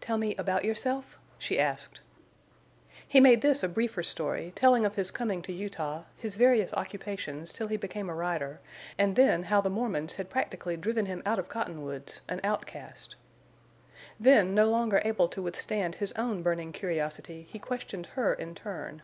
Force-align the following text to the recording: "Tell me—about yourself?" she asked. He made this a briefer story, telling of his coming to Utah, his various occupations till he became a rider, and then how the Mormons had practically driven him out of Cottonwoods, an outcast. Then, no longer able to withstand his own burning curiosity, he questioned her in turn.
"Tell 0.00 0.16
me—about 0.16 0.64
yourself?" 0.64 1.18
she 1.38 1.60
asked. 1.60 2.00
He 3.06 3.20
made 3.20 3.42
this 3.42 3.62
a 3.62 3.68
briefer 3.68 4.02
story, 4.02 4.50
telling 4.56 4.86
of 4.86 4.94
his 4.94 5.10
coming 5.10 5.42
to 5.42 5.52
Utah, 5.52 6.04
his 6.16 6.36
various 6.36 6.72
occupations 6.72 7.52
till 7.52 7.66
he 7.68 7.76
became 7.76 8.08
a 8.08 8.14
rider, 8.14 8.60
and 8.96 9.14
then 9.14 9.42
how 9.42 9.60
the 9.60 9.68
Mormons 9.68 10.14
had 10.14 10.30
practically 10.30 10.78
driven 10.78 11.04
him 11.04 11.22
out 11.26 11.38
of 11.38 11.50
Cottonwoods, 11.50 12.22
an 12.30 12.40
outcast. 12.42 13.16
Then, 14.18 14.54
no 14.54 14.70
longer 14.70 15.02
able 15.04 15.28
to 15.28 15.42
withstand 15.42 15.96
his 15.96 16.12
own 16.14 16.42
burning 16.42 16.72
curiosity, 16.72 17.46
he 17.50 17.58
questioned 17.58 18.06
her 18.16 18.32
in 18.32 18.54
turn. 18.54 19.02